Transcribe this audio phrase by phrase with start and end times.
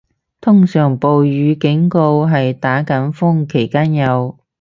[0.39, 4.35] 通常暴雨警告係打緊風期間有